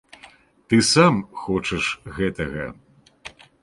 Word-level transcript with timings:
Ты 0.71 0.77
сам 0.93 1.15
хочаш 1.43 1.85
гэтага. 2.19 2.65